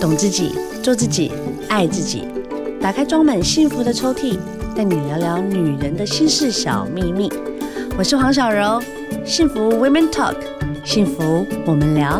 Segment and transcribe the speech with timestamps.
[0.00, 1.30] 懂自己，做自己，
[1.68, 2.26] 爱自己。
[2.80, 4.38] 打开装满幸福的抽屉，
[4.74, 7.30] 带你聊聊女人的心事小秘密。
[7.98, 8.80] 我是黄小柔，
[9.26, 10.36] 幸福 Women Talk，
[10.86, 12.18] 幸福我们聊。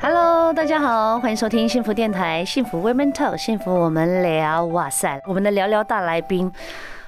[0.00, 4.64] Hello，大家好，欢迎收听幸福电台，幸福 Women Talk，幸福我们聊。
[4.66, 6.52] 哇塞，我们的聊聊大来宾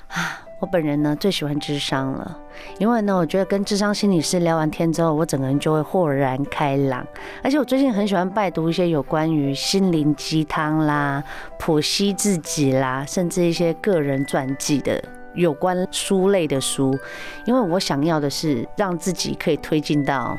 [0.08, 0.45] 啊！
[0.58, 2.38] 我本人呢最喜欢智商了，
[2.78, 7.06] 因为呢，我觉得跟智商心理师聊完天之后，我整个人就会豁然开朗。
[7.42, 11.22] 而且我最近很喜欢拜读一些有关于心灵鸡汤啦、
[11.58, 15.02] 剖析自己啦，甚至一些个人传记的
[15.34, 16.98] 有关书类的书，
[17.44, 20.38] 因为我想要的是让自己可以推进到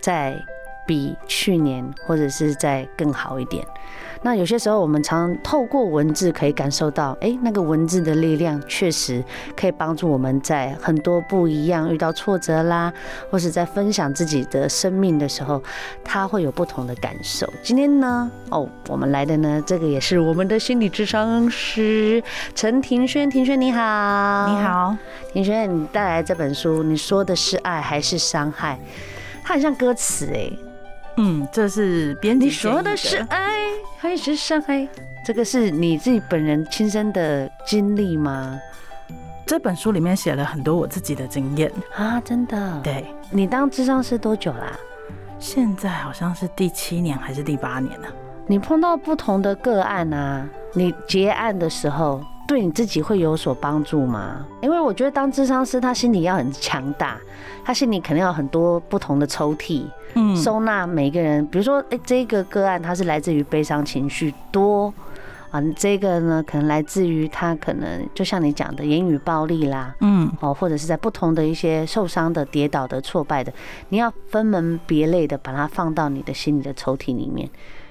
[0.00, 0.34] 在
[0.86, 3.62] 比去年或者是再更好一点。
[4.22, 9.24] 那有些时候，我们常透过文字可以感受到，哎，那个文字的力量确实
[9.56, 12.92] 可以帮助我们在很多不一样遇到挫折啦，
[13.30, 15.62] 或是在分享自己的生命的时候，
[16.04, 17.50] 他会有不同的感受。
[17.62, 22.22] 今天呢，哦，我们来的呢，这个也是我们的心理智商师
[22.54, 24.96] 陈庭轩，庭轩你好，你好，
[25.32, 28.78] 庭轩，你带来这本书，你说的是爱还是伤害？
[29.42, 30.50] 它很像歌词哎。
[31.16, 32.46] 嗯，这是编辑。
[32.46, 33.66] 你说的是爱
[34.02, 34.88] 还是伤害？
[35.22, 38.58] 这个是你自己本人亲身的经历吗？
[39.44, 42.80] 这本书里面写了很多我自己的经验啊，真的。
[42.82, 44.72] 对，你当智商师多久啦？
[45.38, 48.08] 现在好像是第七年还是第八年呢？
[48.46, 54.46] 你碰到不同的个案啊，你结案的时候，对你自己会有所帮助吗？
[54.62, 57.18] 因为我觉得当智商师，他心里要很强大，
[57.62, 59.84] 他心里肯定有很多不同的抽屉。
[60.14, 64.92] 嗯，收纳每一个人，比如说，哎，这个个案它是来自于悲伤情绪多
[65.50, 73.52] 啊，这个呢可能来自于他可能就像你讲的言语暴力啦，嗯，哦，或者是在不同的一些受伤的、跌倒的、挫败的，
[73.88, 77.48] 你要分门别类的把它放到你的心里的抽屉里面。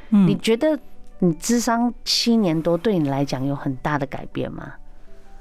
[0.09, 0.77] 嗯，你觉得
[1.19, 4.73] 你智商七年多对你来讲有很大的改变吗？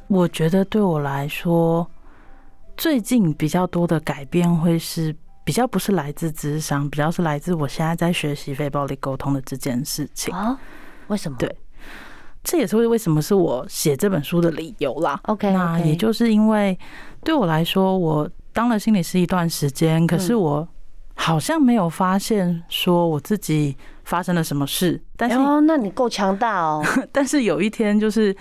[0.07, 1.89] 我觉得对我来说，
[2.77, 5.15] 最近比较多的改变会是。
[5.49, 10.61] 比较不是来自智商，比较是来自我现在在学习非暴力沟通的这件事情啊？
[11.07, 11.39] 为什么？
[11.39, 11.51] 对，
[12.45, 15.19] 这也是为为什么是我写这本书的理由啦。
[15.23, 16.79] OK，那也就是因为
[17.25, 20.69] 对我来说，我当了心理师一段时间，可是我
[21.15, 25.03] 好像没有发现说我自己发生了什么事。
[25.17, 26.85] 但是哦，那你够强大哦。
[27.11, 28.37] 但是有一天，就是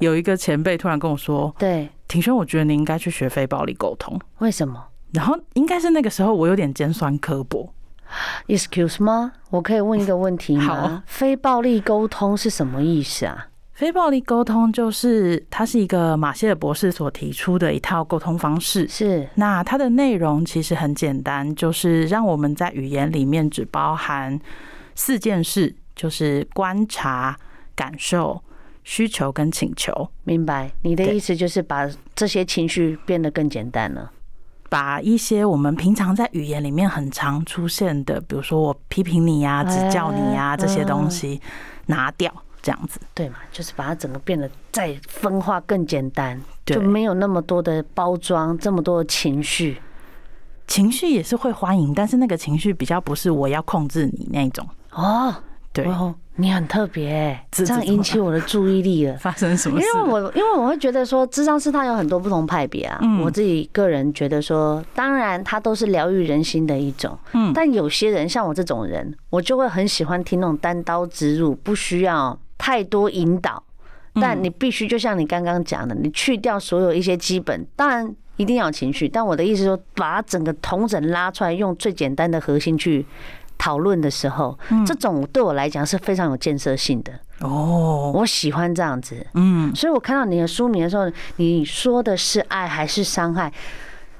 [0.00, 4.87] 有一个前辈突然跟我说：“对，庭轩，我觉得你应该去学非暴力沟通。”为什么？
[5.12, 7.72] 然后应该是那个时候，我有点尖酸刻薄。
[8.46, 9.32] Excuse 吗？
[9.50, 10.64] 我可以问一个问题吗？
[10.64, 13.48] 好，非暴力沟通是什么意思啊？
[13.74, 18.88] 非暴力沟通就是它是一个马歇尔博士所提出的一套沟通方式。
[18.88, 24.40] 是，那它的内容其实很简单，就是让我们在语言里面只包含
[24.94, 27.38] 四件事，就是观察、
[27.76, 28.42] 感受、
[28.82, 30.08] 需求跟请求。
[30.24, 30.72] 明白？
[30.82, 34.10] 你的意思就是把这些情绪变得更简单了。
[34.68, 41.40] 把一些我们平常在语言里面很常出现的，比如说我批评你呀、指教你呀这些东西
[41.86, 43.36] 拿掉，这样子对嘛？
[43.50, 49.80] 就是把它整个变得再分化更简单，就没有那么多的包装，这么多的情绪。
[50.66, 55.34] 情绪也是会欢迎，但是那个情绪比较不是我要控制你那种哦。
[55.72, 55.86] 对。
[56.40, 59.16] 你很特别，这样引起我的注意力了。
[59.18, 59.86] 发生什么事？
[59.86, 63.00] 因为我因为我会觉得说，智商师他有很多不同派别啊。
[63.24, 67.18] 我自己个人觉得说，当然他都是疗愈人心的一种。
[67.32, 67.52] 嗯。
[67.52, 73.60] 但有些人像我这种人，我就会很喜欢听那种单刀直入，不需要太多引导。
[74.14, 79.08] 但你必须就像你刚刚讲的，你去掉所有一些基本，当然一定要有情绪。
[79.08, 83.04] 但我的意思说，把整个同整拉出来，用最简单的核心去。
[83.58, 93.52] 讨论的时候，这种对我来讲是非常有建设性的哦，我喜欢这样子，嗯，所以我看到你的书名的时候，你说的是爱还是伤害？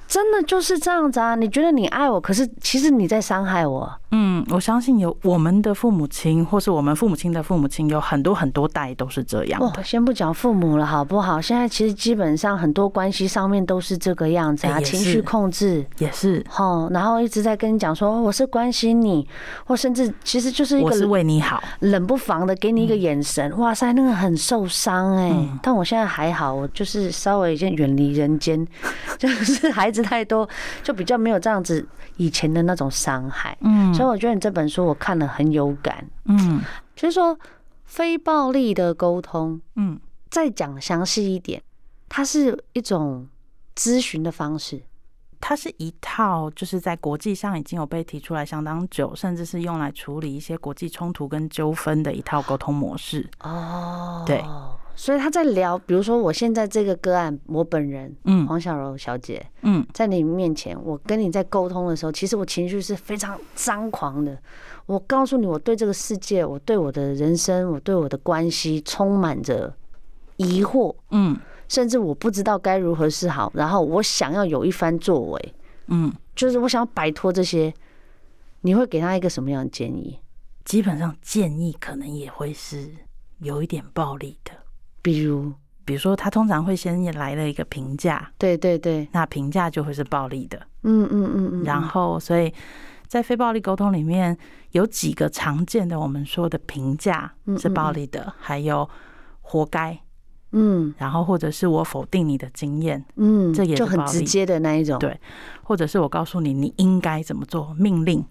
[0.07, 1.35] 真的就是这样子啊！
[1.35, 3.93] 你觉得你爱我，可是其实你在伤害我。
[4.11, 9.61] 嗯，我相信有我们的父母亲，或是我们父母亲的父母亲，有很多很多代都是这样。
[9.63, 11.41] 哦，先不讲父母了，好不好？
[11.41, 16.43] 现在其实基本上很多关系上面都是这个样子啊，情绪控制也是。
[16.57, 19.29] 哦，然后一直在跟你讲说我是关心你，
[19.67, 25.31] 或甚至其实就是一个我是为你好，冷不防的给你一个眼神，哇塞，那个很受伤哎。
[25.63, 28.67] 但我现在还好，我就是稍微已经远离人间，
[29.19, 29.99] 就是孩子。
[30.09, 30.49] 太多，
[30.83, 31.85] 就比较没有这样子
[32.17, 36.63] 以前的那种伤害，嗯，所以我觉得你这本书我看了很有感，嗯，
[36.95, 37.37] 就是说
[37.83, 39.99] 非暴力的沟通，嗯，
[40.31, 41.61] 再讲详细一点，
[42.09, 43.27] 它是一种
[43.75, 44.81] 咨询的方式，
[45.41, 53.29] 它是一套，就是在国际上已经有被提出来相当久，甚至是用来处理一些国际冲突跟纠纷的一套沟通模式。
[53.41, 54.45] 哦，对，
[54.99, 64.37] 所以他在聊，比如说我现在这个个案，我本人，嗯，黄小柔小姐，嗯，在你面前，我跟你在沟通的时候，其实我情绪是非常张狂的。
[64.87, 69.73] 我告诉你，我对这个世界，我对我的人生，我对我的关系，充满着
[70.37, 71.39] 疑惑，嗯。
[71.69, 75.55] 甚至我不知道该如何是好，然后我想要有一番作为，
[75.89, 77.73] 嗯，就是我想要摆脱这些，
[78.63, 80.19] 你会给他一个什么样的建议？
[80.65, 82.91] 基本上建议可能也会是
[83.41, 84.53] 有一点暴力的，
[85.09, 85.51] 比如，
[85.87, 92.53] 比如说他通常会先来了一个评价，对对对，那评价就会是暴力的，嗯嗯嗯嗯，然后所以
[93.07, 94.37] 在非暴力沟通里面
[94.73, 98.87] 有几个常见的我们说的评价是暴力的，还有
[99.41, 99.99] 活该。
[100.53, 105.19] 嗯，然后或者是我否定你的经验，嗯，这也是就很直接的那一种，对，
[105.63, 108.25] 或者是我告诉你你应该怎么做，命令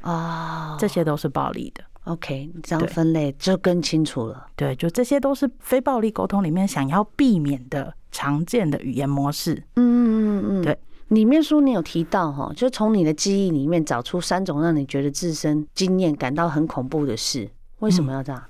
[0.00, 1.84] 啊，这些都是暴力的。
[2.08, 4.46] OK，这样分类就更清楚了。
[4.56, 9.62] 对，就这些都是非暴力沟通里面想要避免的常见的语言模式。
[9.76, 10.78] 嗯嗯嗯嗯，对，
[11.08, 17.48] 里面书你有提到哈，就从你的记忆里面找出三种让你觉得自身经验感到很恐怖的事，
[17.80, 18.42] 为什么要这样？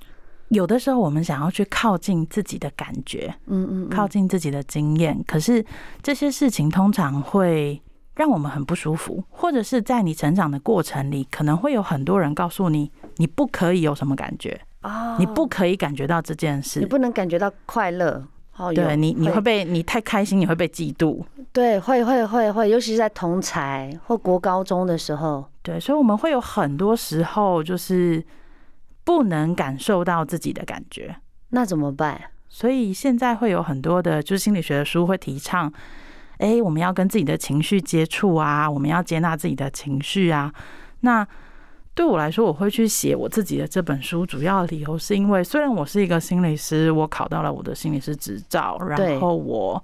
[0.50, 5.62] 有的时候，我们想要去靠近自己的感觉，嗯嗯，靠近自己的经验，可是
[6.02, 7.82] 这些事情通常会
[8.18, 18.22] 让我们很不舒服，或者是在你成长的过程里，可能会有很多人告诉你，你不可以有什么感觉啊，你不可以感觉到这件事，你不能感觉到快乐，
[18.56, 19.40] 哦，对你，你会。
[19.40, 21.22] 被你太开心，你会被嫉妒，
[21.52, 28.22] 对，会会会会，尤其是在同才或国高中的时候，对，所以我们会有很多时候就是。
[29.04, 31.16] 不能感受到自己的感觉，
[31.48, 32.20] 那怎么办？
[32.46, 35.72] 所以现在会有很多的，就是心理学的书会提倡，
[36.38, 40.52] 哎，我们要跟自己的情绪接触啊，我们要接纳自己的情绪啊。
[41.00, 41.26] 那
[41.94, 49.82] 对我来说，我会去写我自己的这本书，主要理由是因为，虽然我是一个心理师，我考到了我的心理师执照，然后我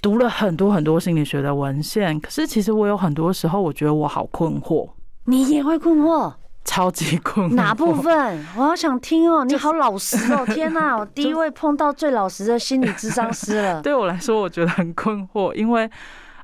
[0.00, 4.88] 读了很多很多心理学的文献，可是其实我有很多时候，我觉得我好困惑。
[5.24, 6.32] 你也会困惑？
[6.66, 8.46] 超级困惑，哪部分？
[8.56, 9.44] 我好想听哦！
[9.44, 10.44] 你好老实哦！
[10.52, 13.80] 天哪，我第一位碰到最老实的心理智商师了。
[13.82, 15.88] 对我来说，我觉得很困惑，因为，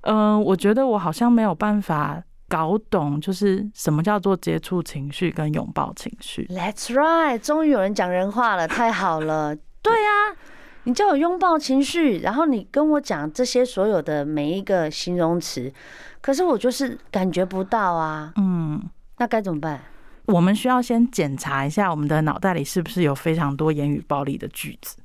[0.03, 6.49] 嗯，我觉得我好像没有办法搞懂，就是什么叫做接触情绪跟拥抱情绪。
[6.51, 9.55] That's right，终于有人讲人话了，太好了。
[9.83, 10.33] 对啊，
[10.85, 15.71] 你叫我拥抱情绪，然后你跟我讲这些所有的每一个形容词，
[16.21, 18.33] 可是我就是感觉不到啊。
[18.37, 18.81] 嗯，
[19.19, 19.81] 那该怎么办？
[20.27, 24.97] 我们需要先检查一下我们的脑袋里是不是有非常多言语暴力的句子。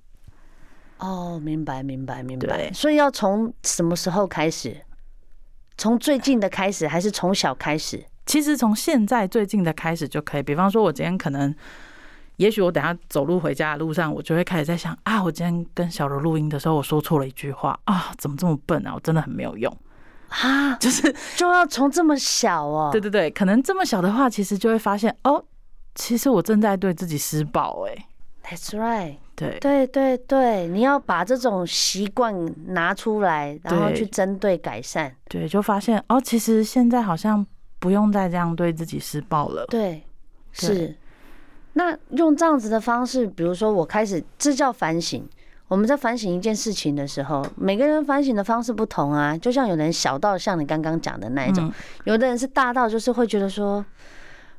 [1.00, 2.72] 哦，明白，明白，明白。
[2.74, 4.84] 所以要从什么时候开始？
[5.78, 8.04] 从最近的开始，还是从小开始？
[8.26, 10.44] 其实从现在最近的开始就可以。
[10.44, 11.54] 比方说，我今天可能，
[12.38, 18.94] 也许我等下走路回家的路上，我就会开始在想啊，我今天跟小柔录音的时候，我说错了一句话啊，怎么这么笨啊？
[18.96, 19.72] 我真的很没有用。
[20.30, 25.44] 啊，就是就要从这么小哦， 对对对，可能这么小的话，其实就会发现哦，
[25.96, 28.08] 其实我正在对自己施暴哎。
[28.44, 32.34] That's right，对对对对，你要把这种习惯
[32.74, 35.14] 拿出来，然后去针对改善。
[35.28, 37.46] 对，对，就发现哦，其实现在好像
[37.80, 39.66] 不用再这样对自己施暴了。
[39.66, 40.02] 对，
[40.54, 40.96] 是。
[41.74, 45.28] 那用这样子的方式，比如说我开始，这叫反省。
[45.68, 49.38] 我们在反省一件事情的时候，每个人反省的方式不同啊。
[49.38, 51.72] 就像有人小到像你刚刚讲的那一种，
[52.06, 53.84] 有的人是大到就是会觉得说，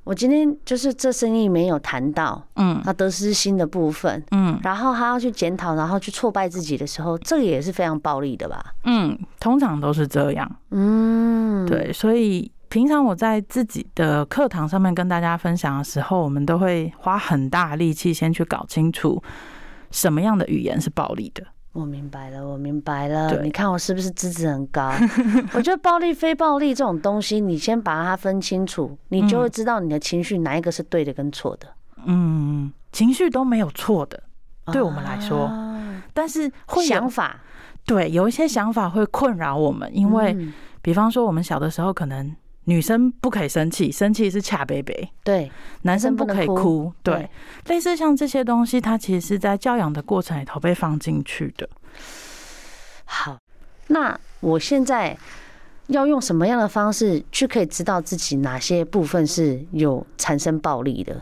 [0.05, 8.75] 我今天就是这生意没有谈到，嗯，他得失心的部分，嗯，然后他要去检讨，然后去挫败自己的时候，这个也是非常暴力的吧？
[8.85, 10.51] 嗯，通常都是这样。
[10.73, 19.23] 嗯，对，所以平常我在自己的课堂上面跟大家分享的时候，我们都会花很大力气先去搞清楚。
[19.91, 21.43] 什么样的语言是暴力的？
[21.73, 23.41] 我明白了，我明白了。
[23.43, 24.93] 你看我是不是资质很高？
[25.55, 31.69] 我觉得暴力、非暴力这种东西，你先把它分清楚，你就会知道你的情绪哪一个是对的跟错的。
[32.05, 34.21] 嗯，情绪都没有错的，
[34.73, 35.51] 对我们来说，
[36.13, 37.41] 但是会想法，
[37.85, 40.37] 对，有一些想法会困扰我们，因为
[40.83, 42.35] 比方说我们小的时候可能。
[42.69, 45.11] 女生不可以生气，生气是恰贝贝。
[45.25, 45.51] 对，
[45.83, 46.93] 男生不可以哭。
[47.03, 47.27] 对，
[47.65, 51.67] 类似像这些东西，它其实是在教养的过程里头被放进去的。
[53.07, 53.39] 好，
[53.87, 55.17] 那我现在
[55.87, 61.19] 要用什么样的方式去可以知道自己哪些部分是有产生暴力的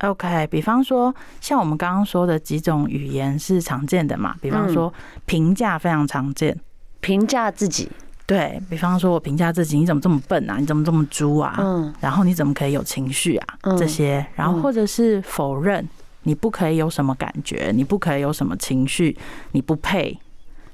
[0.00, 4.92] ？OK，比方说像我们刚刚说的几种语言是常见的嘛，比方说
[5.26, 6.58] 评价非常常见，
[7.00, 7.88] 评价自己。
[8.26, 10.56] 对，比方说，我评价自己，你怎么这么笨啊？
[10.58, 11.54] 你怎么这么猪啊？
[11.58, 13.46] 嗯，然后你怎么可以有情绪啊？
[13.62, 15.88] 嗯、这些，然后或者是否认，
[16.24, 19.16] 你不可以有什么感觉，你不可以有什么情绪，
[19.52, 20.18] 你不配，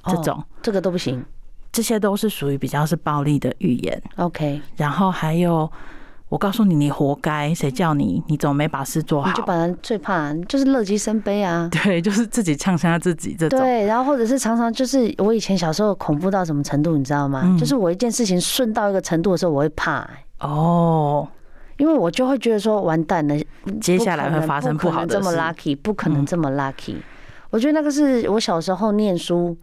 [0.05, 1.23] 这种、哦，这个都不行，
[1.71, 4.01] 这些都是属于比较是暴力的语言。
[4.15, 5.71] OK，然后还有。
[6.33, 7.53] 我告诉你，你活该！
[7.53, 8.23] 谁叫你？
[8.25, 9.29] 你怎么没把事做好？
[9.29, 11.69] 你就把人最怕就是乐极生悲啊！
[11.83, 13.59] 对，就是自己呛下自己这种。
[13.59, 17.43] 对，然后或者是常常就是我以前小时候恐怖到什么程度，你知道吗？
[17.45, 21.27] 嗯、就是我一件事情顺到一个程度的时候，我会怕、欸、哦，
[21.77, 23.35] 因为我就会觉得说完蛋了，
[23.79, 26.95] 接下来会发生不好的事，这么 lucky，不可能这么 lucky。
[26.95, 27.03] 嗯、
[27.51, 29.55] 我觉得那个是我小时候念书，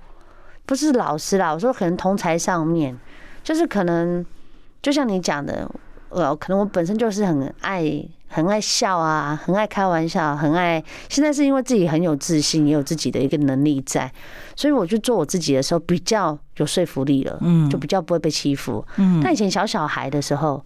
[0.67, 2.97] 不是老师啦，我说可能同才上面，
[3.43, 4.25] 就是可能
[4.81, 5.69] 就像你讲的。
[6.11, 7.83] 呃，可能我本身就是很爱、
[8.29, 10.83] 很爱笑啊，很爱开玩笑，很爱。
[11.09, 14.13] 现在是因为自己很有自信，也有自己的一个能力在，
[14.55, 18.85] 所以我去做我自己的时候比较有说服力了，嗯，就比较不会被欺负。
[18.97, 20.63] 嗯，但以前小小孩的时候，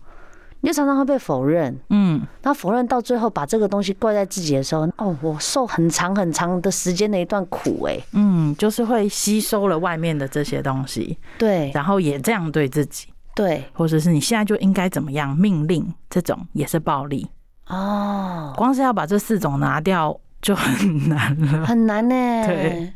[0.61, 13.09] 你就常常会被否认，嗯，那否认到最后把这个东西怪在自己的时候，哦，我受很长很长的时间的一段苦，哎，嗯，就是会吸收了外面的这些东西，对，然后也这样对自己。
[13.35, 15.37] 对，或者是你现在就应该怎么样？
[15.37, 17.27] 命令这种也是暴力
[17.67, 18.53] 哦。
[18.57, 22.15] 光是要把这四种拿掉就很难了，很难呢。
[22.47, 22.93] 对，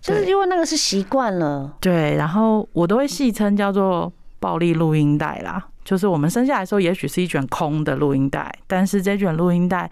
[0.00, 1.76] 就是因为那个是习惯了。
[1.78, 5.62] 对，然后我都会戏称叫做暴力录音带啦。
[5.84, 9.90] 就是我们生下来的时候，也许是一卷空的录音带，但是这卷录音带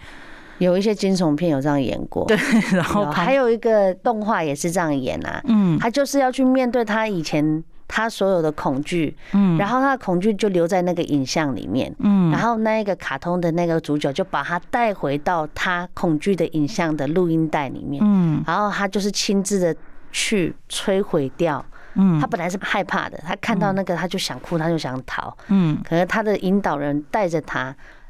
[0.59, 2.25] 有一些惊悚片有这样演过。
[2.28, 2.38] 对，
[2.73, 5.42] 然后还有一个动画也是这样演啊。
[5.45, 7.62] 嗯，他就是要去面对他以前。
[7.92, 19.75] 他所有的恐惧，嗯，然后他的恐惧就留在那个影像里面，嗯，然后那一个卡通的那个主角就把他带回到他恐惧的影像的录音带里面，嗯，然后他就是亲自的
[20.12, 27.64] 去摧毁掉，嗯，他本来是害怕的，他看到那个他就想哭，他就想逃，嗯，可是他的引导人带着他，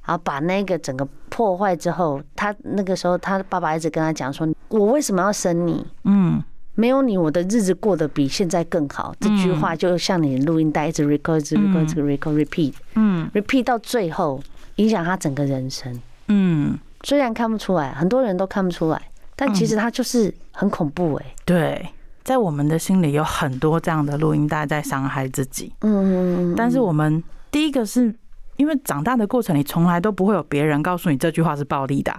[0.04, 6.44] 然后把那个整个破坏之后，他那个时候他爸爸一直跟他讲说：“我为什么要生你？”嗯。
[6.80, 9.14] 没有你，我的日子过得比现在更好。
[9.20, 14.42] 这句话就像你录音带一直 record，一直 record，一直 record repeat，嗯，repeat 到最后
[14.76, 16.00] 影响他整个人生。
[16.28, 19.02] 嗯，虽然看不出来，很多人都看不出来，
[19.36, 21.26] 但其实他就是很恐怖哎。
[21.44, 21.86] 对，
[22.24, 25.70] 在我们的心里有很多这样的录音带在伤害自己。
[25.82, 28.14] 嗯，但是我们第一个是
[28.56, 32.10] 因为长大的过程里，从来都不会有别人告诉你这句话是暴力的。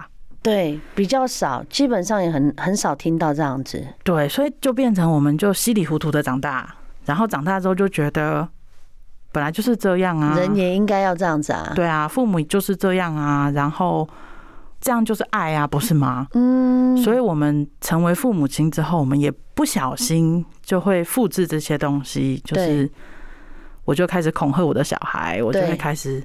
[0.42, 3.80] 对，比较少，基本上也很很少听到这样子。
[4.02, 8.48] 对，所以就变成我们就稀里糊涂的长大，然后长大之后就觉得
[9.30, 11.72] 本来就是这样啊，人也应该要这样子啊。
[11.76, 14.08] 对啊，父母就是这样啊，然后
[14.80, 16.26] 这样就是爱啊，不是吗？
[16.32, 16.96] 嗯。
[16.96, 22.90] 所以我们成为父母亲之后，我们也不小心就会复制这些东西，就是
[23.84, 26.20] 我就开始恐吓我的小孩，我就会开始。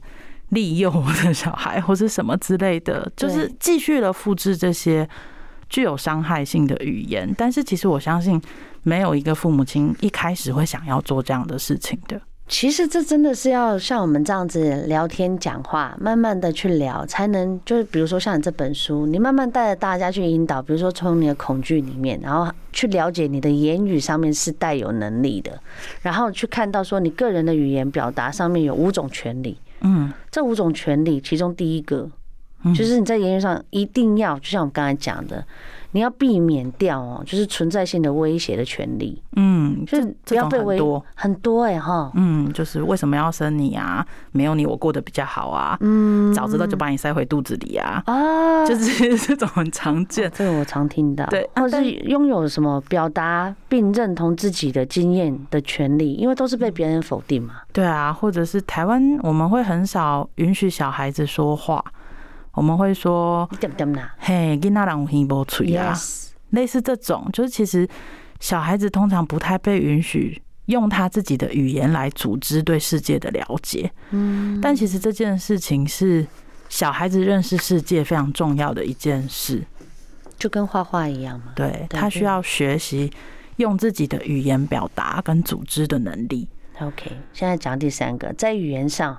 [0.50, 5.08] 利诱我的小孩，或是什么之类的，就是继续的复制这些
[5.70, 7.30] 具有伤害性的语言。
[7.38, 8.42] 但是，其实我相信，
[8.84, 12.22] 没有一个父母亲一开始会想要做这样的事情的。
[12.48, 25.60] 其实这真的是要像我们这样子聊天讲话，慢慢的去聊，才能就是比如说像你这本书，你慢慢带着大家去引导，比如说从你的恐惧里面，然后去了解你的言语上面是带有能力的，
[26.01, 29.58] 然后去看到说你个人的语言表达上面有五种权利。
[29.81, 32.10] 嗯，这五种权利，其中第一个，
[32.75, 35.46] 就是你在言语上一定要，就像我们刚才讲的。
[35.91, 39.22] 你要避免掉哦，就是存在性的威胁的权利。
[39.36, 42.12] 嗯，就是不要被威胁很多哎哈。
[42.15, 44.06] 嗯，就是为什么要生你啊？
[44.32, 45.77] 没有你我过得比较好啊。
[45.82, 48.01] 嗯，早知道就把你塞回肚子里啊。
[48.06, 51.25] 啊，就是 这种很常见，这个我常听到。
[51.27, 57.56] 对，或是拥有什么表达并认同自己的经验的权利，因为都是被别人否定嘛。
[57.72, 61.84] 对啊，或者是台湾我们会很少允许小孩子说话。
[62.57, 63.47] 我们会说，
[64.17, 65.95] 嘿，囡仔人有耳无嘴啊，
[66.49, 67.87] 类似这种，就是其实
[68.39, 73.91] 小孩子通常不太被允许用他自己的语言来组织对世界的了解。
[74.09, 76.25] 嗯，但其实这件事情是
[76.67, 79.63] 小孩子认识世界非常重要的一件事，
[80.39, 81.53] 就跟画画一样嘛。
[81.55, 83.13] 对，他需要学习
[83.57, 86.49] 用自己的语言表达跟组织的能力。
[86.79, 89.15] OK，现在讲第三个，在语言上。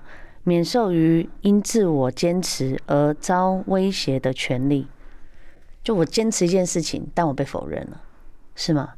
[0.48, 4.86] 免受于因自我坚持而遭威胁的权利，
[5.84, 8.00] 就我坚持一件事情，但我被否认了，
[8.54, 8.94] 是吗？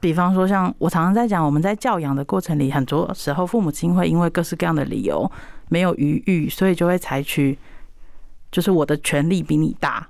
[0.00, 5.30] 比方说，像我常常在讲，我们在教养的过程里，很多时候父母亲会因为各式各样的理由
[5.68, 7.58] 没有余裕，所以就会采取，
[8.50, 10.08] 就是我的权利比你大，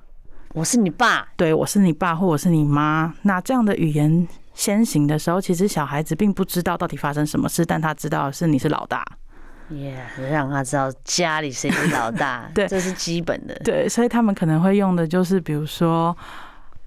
[0.52, 9.04] 我是你爸，对，我是你爸，或我是你妈，那这样的语言先行的时候，其实小孩子并不知道到底发生什么事，但他知道是你是老大。
[9.70, 13.54] 耶，yeah, 让他知道家里谁是老大， 对，这是基本的。
[13.64, 16.16] 对，所以他们可能会用的就是，比如说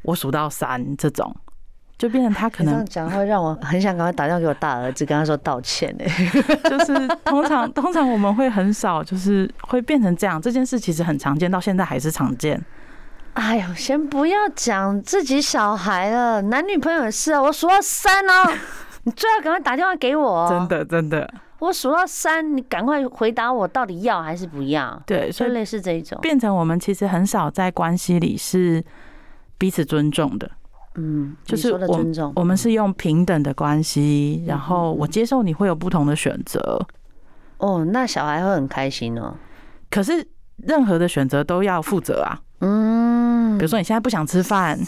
[0.04, 1.36] 我数到三这种，
[1.98, 6.06] 就变成他可能这样讲会让我很想赶快打电话给我大儿子，跟他说道歉呢。
[6.70, 10.40] 就是通常 通常我们会很少，就是会变成这样。
[10.40, 12.64] 这件事其实很常见，到现在还是常见。
[13.34, 17.42] 哎呦，先不要讲自己小孩了，男女朋友也是啊。
[17.42, 18.54] 我数到三哦，
[19.04, 20.48] 你最好赶快打电话给我。
[20.50, 21.32] 真的，真的。
[21.60, 25.02] 我数到三，你赶快回答我，到底要还是不要？
[25.06, 28.84] 对，所以类似这一种，变成我们其实很少在关系里是
[29.58, 30.50] 彼此尊重的。
[30.96, 36.86] 嗯，就是我尊重，我们是用平等的关系，然后我接受你会有不同的选择。
[37.58, 39.36] 哦，那小孩会很开心哦。
[39.90, 42.40] 可是任何的选择都要负责啊。
[42.60, 44.80] 嗯，比如说你现在不想吃饭，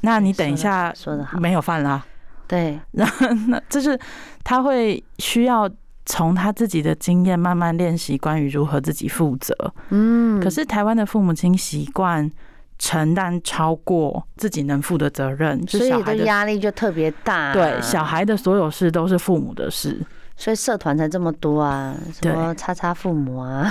[0.00, 2.04] 那你等一下说的好，没有饭了。
[2.46, 3.98] 对， 然后那就是
[4.44, 5.68] 他会需要
[6.04, 9.54] 从他自己的经验慢慢练习关于如何自己负责。
[9.90, 12.30] 嗯，可是台湾的父母亲习惯
[12.78, 17.52] 承担超过自己能负的责任，所以的压力就特别大。
[17.52, 20.00] 对，小孩的所有事都是父母的事。
[20.38, 23.66] 所以社团才这么多啊，什么叉叉父母啊，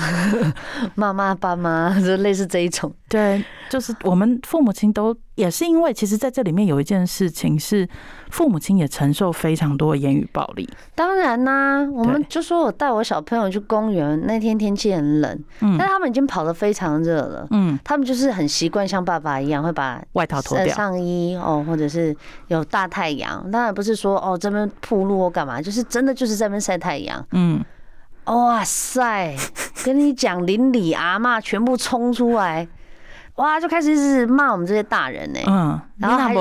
[0.95, 2.91] 妈妈爸妈，就类似这一种。
[3.07, 7.87] 对，就是我们父母亲都也是因为，其实在这里面有一件事情是，
[8.29, 10.67] 父母亲也承受非常多的言语暴力。
[10.95, 22.15] 当然啦、啊，我们就说我带我小朋友去公园，那天天气很冷，嗯，但他们已经跑得非常热了，嗯，他们就是很习惯像爸爸一样会把外套脱掉、上衣哦，或者是
[22.47, 23.51] 有大太阳。
[23.51, 27.61] 当然不是说哦这边铺路或干嘛，就是真的就是在那边晒太阳，嗯，
[28.25, 29.35] 哇塞，
[29.83, 32.65] 跟你讲邻里阿妈全部冲出来。
[33.35, 36.33] 哇，就开始一直骂我们这些大人呢、欸，嗯，然后还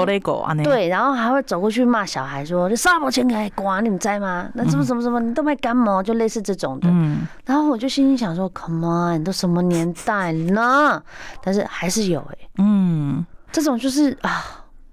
[0.63, 4.49] 对，然后还会走过去骂小孩说：“你啥没钱给管，你们在吗？
[4.55, 6.89] 那怎么怎么怎么，你都没干嘛？”就类似这种的。
[6.89, 11.03] 嗯，然后我就心里想说：“Come on，都什么年代了？”
[11.43, 14.45] 但是还是有哎、欸，嗯，这种就是啊，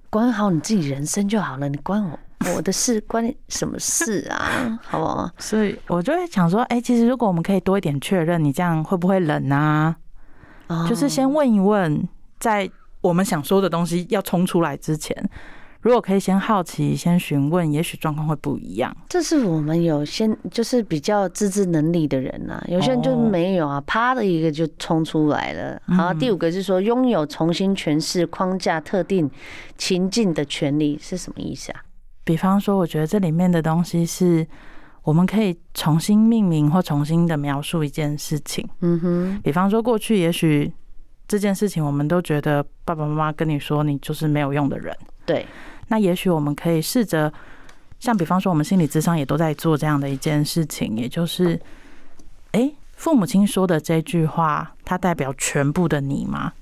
[0.10, 2.18] 管好你自己人生就好了，你关我
[2.56, 4.80] 我的事，关你什么事啊？
[4.82, 5.30] 好不好？
[5.38, 9.96] 所以我就会想说，哎、欸，其实如果我们可以多一点确认，你这样会不会冷啊？
[10.88, 12.08] 就是先问一问，
[12.40, 12.70] 在
[13.02, 15.16] 我们想说的东西要冲出来之前，
[15.82, 18.96] 如果可以先好奇、先询问，也许状况会不一样。
[19.10, 25.82] 这是我们有先就是比较自制能力的人呐、啊，有些人就没有啊，啪的一个就冲出来了。
[25.88, 29.30] 好，第五个是说拥有重新诠释框架特定
[29.78, 31.82] 情境的权利是什么意思啊？
[32.24, 34.48] 比方说，我觉得这里面的东西是。
[35.04, 38.68] 我们可以重新命名或重新的描述一件事情。
[38.82, 40.72] 嗯哼，比方说过去也许
[41.28, 44.96] 这件事情我们都觉得爸爸妈妈跟你说你就是没有用的人。
[45.26, 45.46] 对，
[45.88, 47.34] 那也许我们可以试着
[48.00, 51.60] 像比方说我们心理智商也都在做这样的一件事情，也就是，
[52.52, 56.54] 哎，父母亲说的这句话，它代表全部的你吗？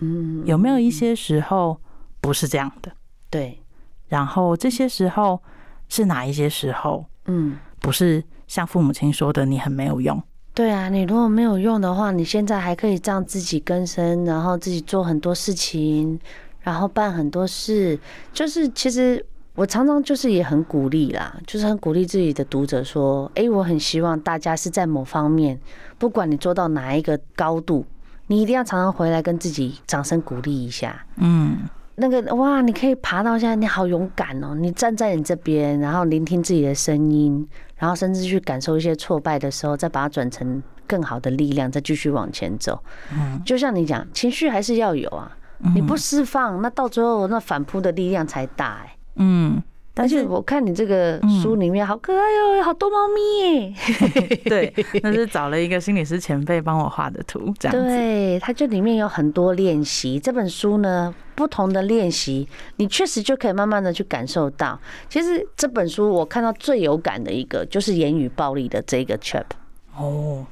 [0.00, 1.80] 嗯，有没有一些时候
[2.20, 2.92] 不是这样的？
[3.28, 3.60] 对，
[4.08, 5.42] 然后这些时候
[5.88, 7.04] 是哪一些时候？
[7.24, 7.56] 嗯。
[7.80, 10.22] 不是像父母亲说的，你很没有用。
[10.52, 16.18] 对啊，你如果没有用的话，你现在还可以这样自己更生，然后自己做很多事情，
[16.60, 17.98] 然后办很多事。
[18.32, 25.58] 就是其实我常常就是也很鼓励啦，就是很鼓励自己的读者说：“哎，我很希望大家是在某方面，
[25.98, 27.86] 不管你做到哪一个高度，
[28.26, 31.58] 你一定要常常回来跟自己掌声鼓励一下。”嗯。
[32.00, 34.54] 那个哇，你可以爬到现在，你好勇敢哦！
[34.54, 42.82] 你站在你这边，然后聆听自己的声音，然后甚至去感受一些挫败的时候，再把它转成更好的力量，再继续往前走。
[43.12, 45.36] 嗯，就像你讲，情绪还是要有啊，
[45.74, 48.96] 你不释放，那到最后那反扑的力量才大哎。
[49.16, 49.62] 嗯。
[49.92, 52.20] 但是我看你这个书里面好可爱
[52.56, 53.74] 哟，好多猫咪。
[54.48, 57.84] 对，那是找了一个心理师前辈帮我画的图，这样子。
[57.84, 60.18] 对，它就里面有很多练习。
[60.18, 64.78] 这本书呢，不同的练习，你确实就可以慢慢的去感受到。
[65.08, 69.56] 其实这本书我看到最有感的一个，就是言语暴力的这个 chapter。
[69.96, 70.44] 哦，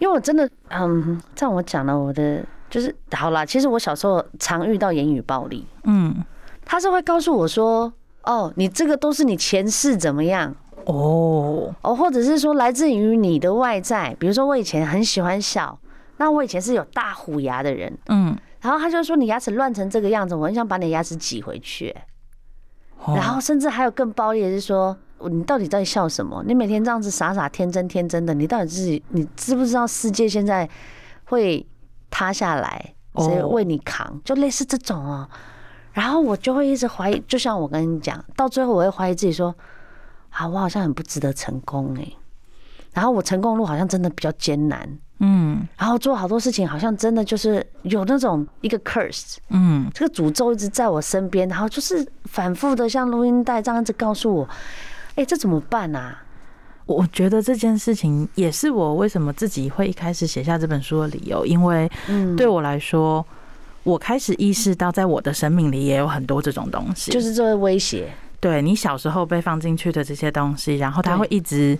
[0.00, 3.46] 因为我真的，嗯，这样我讲了我的，就是好啦。
[3.46, 6.16] 其实我小时候常遇到言语暴力，嗯，
[6.64, 7.92] 他是会告诉我说。
[8.22, 10.54] 哦，你这个都是你前世怎么样？
[10.84, 15.76] 哦哦，或者是说来自于你的外在，比如说我以前很喜欢笑，
[16.18, 21.94] 那我以前是有大虎牙的人，嗯，然后他就说你牙齿乱成这个样子，我很想把你牙齿挤回去，
[23.06, 24.96] 然后甚至还有更暴力的是说，
[25.30, 26.44] 你到底在笑什么？
[26.46, 30.68] 你每天这样子傻傻天真天真的，你到底自己你知不知道世界现在
[31.24, 31.66] 会
[32.10, 34.20] 塌下来，谁为你扛？
[34.24, 35.28] 就类似这种哦。
[35.92, 39.54] 然后我就会一直怀疑，就像我跟你讲，到最后我会怀疑自己说，
[40.28, 42.12] 啊，我好像很不值得成功哎，
[42.92, 54.48] 然后我成功路好像真的比较艰难，嗯，然后做好多事情好像真的就是有那种一个 curse，嗯，这个诅咒一直在我身边，然后就是反复的像录音带这样子告诉我，
[55.14, 56.22] 哎，这怎么办啊？
[56.86, 61.90] 我觉得这件事情也是我为什么自己会一开始写下这本书的理由，因为
[62.36, 63.24] 对我来说。
[63.82, 68.12] 我开始意识到，在我的生命里也有很多这种东西，就是这个威胁。
[68.38, 71.78] 对，你小时候被放进去的这些东西，然后它会一直，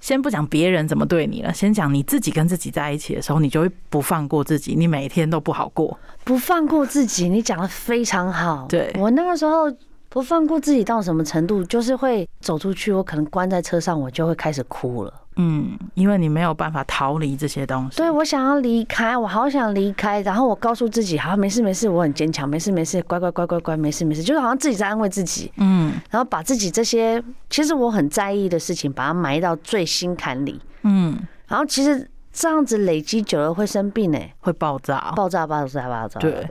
[0.00, 5.98] 先不讲别人怎么对你了，先讲你自己跟自己在一起的时候，你就会不放过自己，你每天都不好过。
[6.24, 8.66] 不放过自己，你讲的非常好。
[8.68, 9.70] 对，我那个时候
[10.08, 15.12] 不放过自己到什么程度，就是会走出去，我可能关在车上，我就会开始哭了。
[15.40, 17.98] 嗯，因为你没有办法逃离这些东西。
[17.98, 20.20] 对，我想要离开，我好想离开。
[20.22, 25.52] 然后我告诉自己，好，没事没事，我很坚强，没事没事，乖乖乖乖乖，没事没事，就是好像自己在安慰自己。
[25.58, 30.60] 嗯，然后把自己这些其实我很在意的事情，把它埋到最心坎里。
[30.82, 31.16] 嗯，
[31.46, 36.18] 然后其实这样子累积久了会生病呢，会爆炸，爆炸，爆炸，爆炸。
[36.18, 36.48] 对，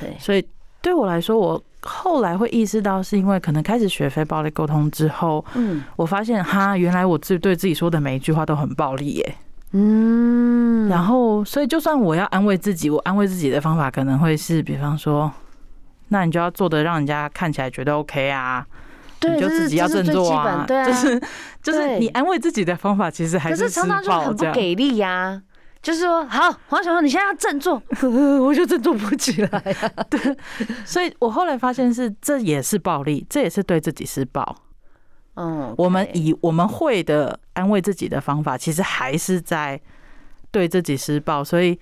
[0.00, 0.42] 对，所以
[0.80, 1.62] 对我来说，我。
[1.82, 9.34] 后来会意识到，是因为可能开始学非暴力沟通之后，嗯，我发现哈，原来我自对自己说的每一句话都很暴力耶，
[9.72, 15.30] 嗯，然后所以就算我要安慰自己，我安慰自己的方法可能会是，比方说，
[16.08, 18.64] 那你就要做的让人家看起来觉得 OK 啊，
[19.18, 21.20] 对，你就自己要振作啊，对啊，就是
[21.62, 25.42] 就是你安慰自己的方法其实还是常常就很不给力呀。
[25.82, 27.82] 就是说，好，黄小黄，你现在要振作，
[28.40, 29.88] 我就振作不起来啊。
[30.08, 30.36] 对，
[30.86, 34.56] 所以我后来发现是，这也是暴力，这也是对自己施暴。
[35.34, 39.80] 嗯，我们以我们会的安慰自己的方法，其实还是在
[40.52, 41.76] 对自己施暴，所以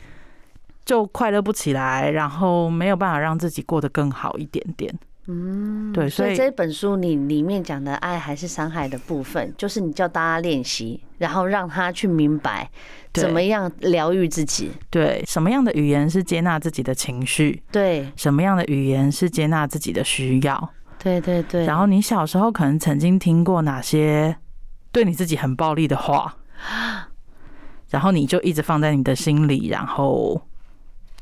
[0.84, 4.98] 就快乐不起来，然后没有办法让自己过得更好一点点。
[5.33, 12.69] 嗯，对，所以这本书你里面讲的爱还是伤害的部分，就是你叫大家练习，然后让他去明白
[13.12, 14.73] 怎么样疗愈自己。
[14.90, 17.62] 对，什么样的语言是接纳自己的情绪？
[17.71, 20.71] 对，什么样的语言是接纳自己的需要？
[20.99, 21.64] 对对对。
[21.64, 24.37] 然后你小时候可能曾经听过哪些
[24.90, 26.37] 对你自己很暴力的话，
[27.90, 30.43] 然后你就一直放在你的心里，然后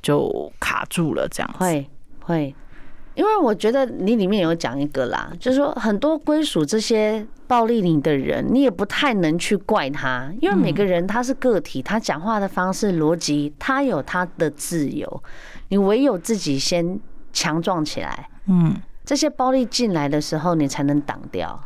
[0.00, 1.58] 就卡住了，这样子。
[1.58, 1.90] 会
[2.20, 2.54] 会。
[3.18, 15.20] 因为我觉得你里面有讲一个啦，就是说很多归属这些暴力你的人，你也不太能去怪他，因为每个人他是个体，他讲话的方式、逻辑，他有他的自由，
[15.70, 17.00] 你唯有自己先
[17.32, 21.60] 强壮起来，嗯，这些暴力进来的时候，你才能挡掉。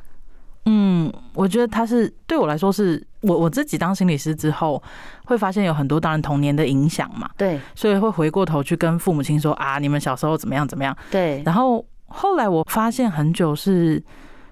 [0.65, 4.83] 嗯，我觉得他是对我来说是，我我自己当心理师之后，
[5.25, 11.43] 会发现有很多当然童年的影响嘛，对，所以会回过头去跟父母亲说啊，你们小时候怎么样怎么样，对。
[11.45, 14.03] 然后后来我发现很久是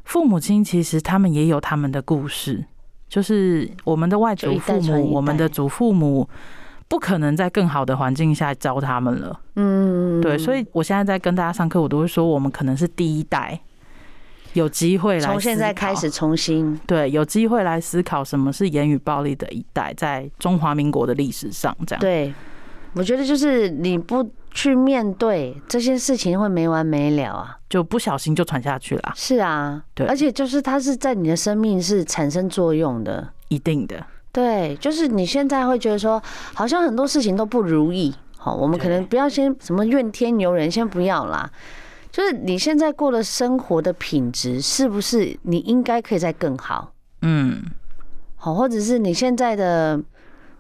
[0.05, 2.65] 父母亲其实他们也有他们的故事，
[3.09, 6.29] 就是我们的外祖父母、我们的祖父母，
[6.89, 10.39] 不可能在更好的环境下教他们了，嗯，对。
[10.39, 13.61] 所以我现在在跟大家上课，我都会说我们可能是第一代。
[14.55, 22.01] 有机会来从现在开始重新对，有机会来思考什么是言语暴力的一代，在中华民国的历史上，这样。
[22.01, 22.35] 对，
[22.95, 29.13] 我觉得就是你不去面对这些事情，会没完没了啊，就不小心就传下去了。
[29.15, 34.05] 是啊，对，而且就是它是在你的生命是产生作用的，一定的。
[34.33, 36.21] 对，就是你现在会觉得说，
[36.55, 41.49] 好像很多事情都不如意，好，我们可能不要先什么怨天尤人，先不要啦。
[42.13, 46.93] 就是你现在过的生活的品质，是不是你应该可以再更好？
[47.23, 47.63] 嗯，
[48.35, 50.03] 好，或者是你现在的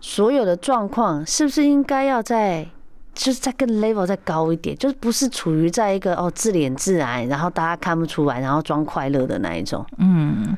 [0.01, 2.65] 所有的状况，是不是应该要再
[3.13, 4.77] 就是再更 level 再高一点？
[4.77, 9.85] 就是不是处于在一个哦自怜自哀，然后大家看不出来，然后装快乐的那一种。
[9.99, 10.57] 嗯，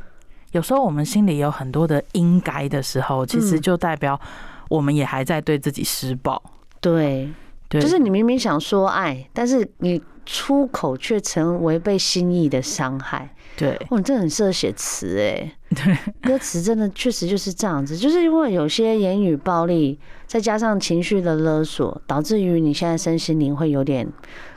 [0.50, 4.20] 有时候我们心里有很多的应该的时候，其实就代表
[4.68, 6.42] 我们也还在对自己施暴。
[6.82, 7.32] 对，
[7.70, 10.02] 对，就是你明明想说爱，但是你。
[10.24, 13.28] 出口却成违背心意的伤害。
[13.56, 15.52] 对，哇，你真的很适合写词哎。
[15.74, 24.06] 对，歌词真的确实就是这样子，就是因为有些言语暴力，再加上情绪的勒索，导致于你现在身心灵会有点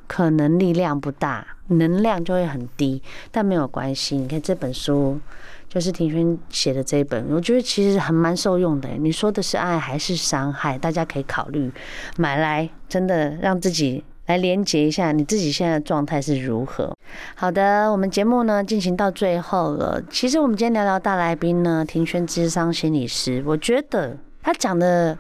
[0.08, 3.01] 可能力量不大，能量就会很低。
[3.32, 5.19] 但没有关系，你看这本书，
[5.67, 8.89] 就是庭轩写的这一本，我觉得其实还蛮受用的。
[8.99, 10.78] 你说的是爱还是伤害？
[10.78, 11.69] 大家可以考虑
[12.17, 14.04] 买来，真的让自己。
[14.25, 16.95] 来连接一下你自己现在的状态是如何？
[17.35, 20.01] 好的，我们节目呢进行到最后了。
[20.09, 25.17] 其实我们今天聊聊大来宾呢，庭轩智商心理师，我觉得他讲的，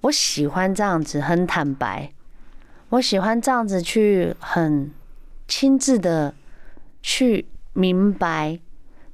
[0.00, 2.10] 我喜欢这样子很坦白，
[2.88, 4.90] 我喜欢这样子去很
[5.46, 6.34] 亲自的
[7.02, 8.58] 去明白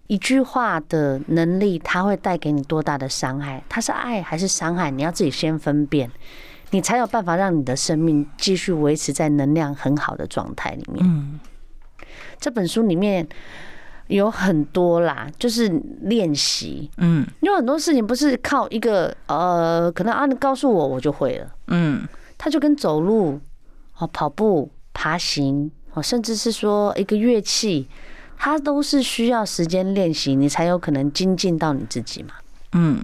[0.06, 3.62] 一句话的能力，它会带给你多大的伤害？
[3.68, 4.90] 它是爱还是伤害？
[4.90, 6.10] 你要自己先分辨，
[6.70, 11.04] 你才有办法让你的生命继续维持在能量很好的状态里面。
[11.04, 11.40] 嗯，
[12.38, 13.28] 这本书里面。
[14.10, 15.68] 有很多啦，就是
[16.00, 22.04] 练习，嗯，有很多事情不是靠一个呃，可能啊，你告诉我我就会了，嗯，
[22.36, 23.40] 它就跟走路、
[23.98, 27.88] 哦跑步、爬行，哦，甚至是说一个乐器，
[28.36, 32.30] 它都是需要时间练习，你才有可能精进到你自己嘛，
[32.72, 33.00] 嗯，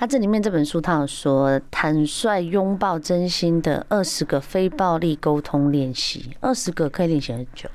[0.00, 7.68] 它这里面这本书，他有说坦率拥抱真心的二十个非暴力沟通练习，二十个可以练习很久，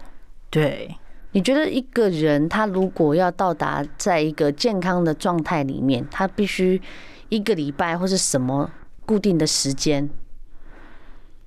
[0.50, 0.96] 对。
[1.34, 6.82] 你觉得一个人他如果要到达在一个健康的状态里面，他必须
[7.30, 8.72] 一个礼拜或是什么
[9.06, 10.10] 固定的时间？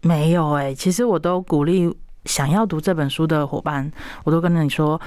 [0.03, 1.93] 没有哎、欸，其实我都鼓励
[2.27, 3.91] 想要读这本书的伙伴，
[4.23, 5.01] 我都跟你说，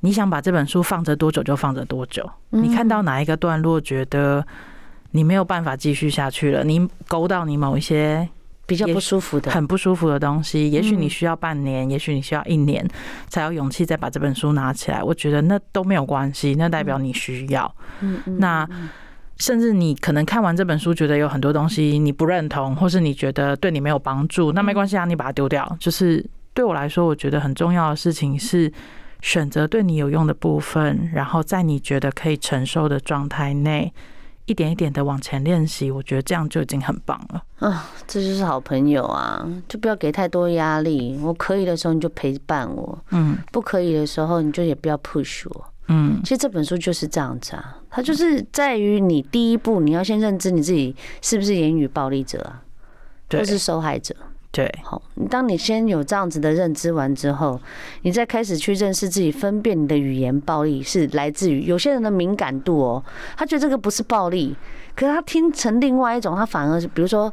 [0.00, 2.28] 你想把这本书放着多久就放着多久。
[2.50, 4.44] 你看到哪一个段落觉得
[5.12, 8.28] 你没有办法继续下去了，你勾到你某一些。
[8.64, 12.88] 比较不舒服的，很不舒服的东西，也许你需要半年，也许你需要一年，
[13.28, 15.02] 才有勇气再把这本书拿起来。
[15.02, 17.74] 我觉得那都没有关系，那代表你需要。
[18.38, 18.66] 那
[19.36, 25.76] 甚至你可能看完这本书，觉得有很多东西你不认同，或是你觉得对你没有帮助，那没关系啊，你把它丢掉。
[25.78, 28.72] 就是对我来说，我觉得很重要的事情是
[29.20, 33.92] 选择对你有用的部分，然后在你觉得可以承受的状态内。
[34.46, 37.42] 一点一点的往前练习，我觉得这样就已经很棒了。
[37.58, 39.46] 啊，这就是好朋友啊！
[39.68, 41.18] 就不要给太多压力。
[41.22, 46.20] 我可以的时候你就陪伴我，嗯，不可以的时候你就也不要 push 我，嗯。
[46.24, 52.62] 其实这本书就是这样子啊，它就是在于你第一步，你要先认知你自己是不是言语暴力者啊，
[53.30, 54.14] 或是受害者。
[54.52, 57.58] 对，好，当你先有这样子的认知完之后，
[58.02, 63.02] 你再开始去认识自己，分辨你的语言暴力是来自于有些人的敏感度哦，
[63.34, 64.54] 他觉得这个不是暴力，
[64.94, 67.32] 可是他听成另外一种，他反而是比如说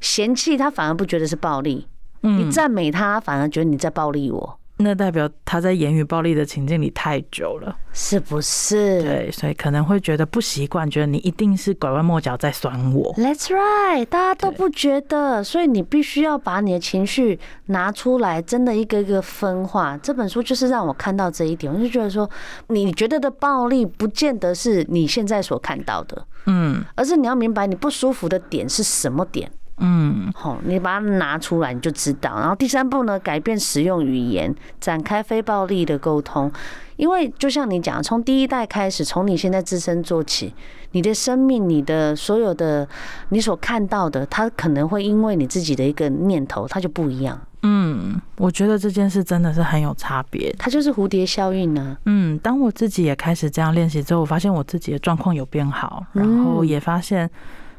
[0.00, 1.86] 嫌弃，他反而不觉得是暴力，
[2.22, 4.58] 你赞美他，反而觉得你在暴力我。
[4.76, 9.00] 那代表他在言语暴力的情境里太久了，是不是？
[9.02, 13.14] 对，所以可能会觉得不习惯，觉得你一定是拐弯抹角在酸我。
[13.14, 19.96] That's right，大家都不觉得，所以你必须要把你的情绪拿出来，真的一个一个分化。
[19.98, 22.28] 这本书就是让我看到这一点，我就觉得说，
[22.66, 29.48] 你觉得的暴力，不见得是你现在所看到的，嗯，而是你要明白你不舒服的点是什么点。
[29.78, 32.38] 嗯，好，你把它拿出来，你就知道。
[32.38, 36.50] 然后第三步呢，改变使用语言，展开非暴力的沟通。
[36.96, 40.54] 因为就像你讲，从第一代开始，从你现在自身做起，
[40.92, 42.88] 你的生命，你的所有的
[43.30, 47.36] 你所看到的，它可能会因为你自己的一个念头，它就不一样。
[47.62, 51.96] 嗯，我觉得这件事真的是很有差别，它就是蝴蝶效应呢。
[52.04, 57.28] 嗯，当我自己也开始这样练习之后，我发现我自己的状况有变好，然后也发现。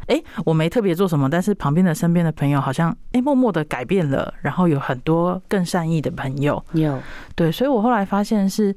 [0.08, 6.64] 哎，我没特别做什么，但是旁边的身边的朋友好像哎默默的改变了，然后有很多更善意的朋友。
[6.74, 7.00] 有
[7.36, 8.76] 对，所以我后来发现是，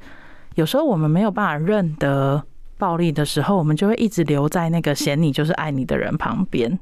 [0.55, 2.43] 有时候我们没有办法认得
[2.79, 6.79] 暴力的时候，我们就会一直留在那个嫌你就是爱你的人旁边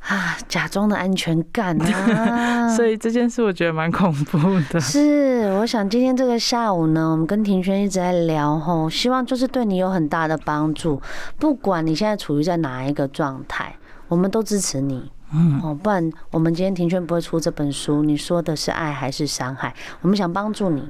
[0.00, 2.68] 啊，假装的安全感啊。
[2.76, 4.38] 所以这件事我觉得蛮恐怖
[4.70, 4.80] 的。
[4.80, 11.00] 是，我想今天这个下午呢，我们跟庭轩一直在聊吼，希望就是对你有很大的帮助，
[11.38, 13.74] 不管你现在处于在哪一个状态。
[14.08, 18.02] 我们都支持你，嗯，哦，不然我们今天庭轩不会出这本书。
[18.02, 19.74] 你说的是爱还是伤害？
[20.00, 20.82] 我们想帮助你，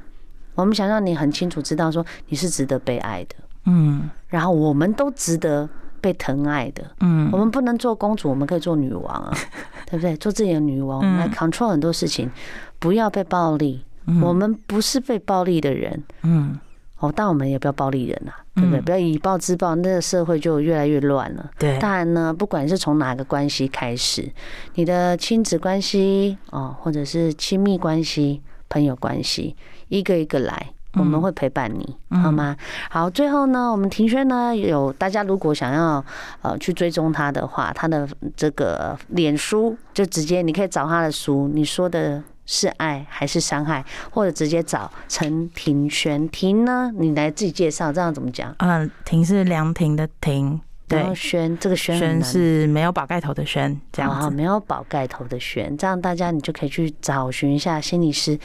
[0.55, 3.35] 我们想让你很清楚知道说你是值得被爱的，
[3.65, 5.69] 嗯，然后我们都值得
[6.01, 9.33] 被疼爱的，嗯，我们不能做公主，我们可以做女王啊，
[9.91, 10.17] 对不对？
[10.17, 12.31] 做自己的女王，我们来 control 很多事情，
[12.79, 13.85] 不要被暴力，
[14.23, 16.59] 我们不是被暴力的人，嗯。
[17.01, 18.81] 哦，但我们也不要暴力人啊，对不对？
[18.81, 21.49] 不要以暴制暴，那个社会就越来越乱了。
[21.57, 24.29] 对，当然呢，不管是从哪个关系开始，
[24.75, 29.55] 你的亲子关系哦，或者是亲密关系、朋友关系，
[29.87, 32.57] 一个一个来，我们会陪伴你，好吗？
[32.91, 36.05] 好，最后呢，我们庭轩呢有大家如果想要
[36.43, 42.23] 呃去追踪他的话，他的这个脸书就直接你可以找他的书，你说的。
[42.51, 43.85] 是爱还是伤害？
[44.11, 46.91] 或者直接找陈庭轩，庭呢？
[46.97, 48.55] 你来自己介绍，这样怎么讲？
[48.61, 58.39] 嗯，庭是凉亭的庭，对，轩这个轩轩是没有宝盖头的轩，这样子，没有宝盖头的轩，这样大家你就可以去找寻一下心理师，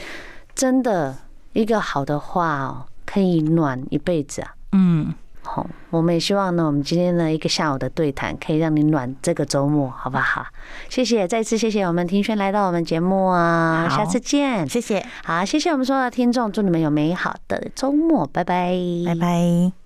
[0.54, 1.16] 真的
[1.54, 4.54] 一个好的话哦，可以暖一辈子啊。
[4.72, 10.46] 嗯，好，我们也希望呢，我们今天的一个下午的对谈，可以让你暖这个周末，好不好？
[10.88, 19.83] 谢谢，再次谢谢我们庭轩来到我们节目啊，下次见，谢谢，好，谢谢我们所有的听众，祝你们有美好的周末，拜拜，拜拜。